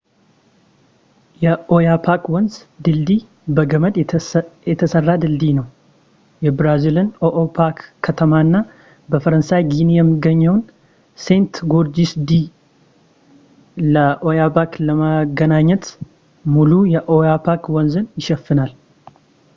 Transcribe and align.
የኦያፖክ 1.41 2.23
ወንዝ 2.33 2.53
ድልድይ 2.85 3.19
በገመድ 3.55 3.95
የተሰራ 4.71 5.07
ድልድይ 5.23 5.51
ነው 5.59 5.67
የብራዚልን 6.45 7.09
የኦኢፖክ 7.23 7.77
ከተማና 8.07 8.59
በፈረንሳይ 9.13 9.63
ጊኒ 9.73 9.89
የሚገኘውን 9.99 10.63
ሴንት-ጎርጅስ 11.25 12.13
ዲ 12.31 12.39
ለኦያበክ 13.95 14.71
ለማገናኘት 14.89 15.85
ሙሉ 16.55 16.71
የኦያፖክ 16.95 17.65
ወንዝን 17.77 18.07
ይሸፈናል 18.21 18.73